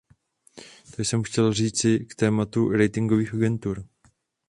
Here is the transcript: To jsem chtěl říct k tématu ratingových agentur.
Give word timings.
To 0.95 1.01
jsem 1.01 1.23
chtěl 1.23 1.53
říct 1.53 1.81
k 2.09 2.15
tématu 2.15 2.71
ratingových 2.71 3.33
agentur. 3.33 3.85